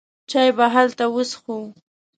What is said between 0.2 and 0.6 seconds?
چای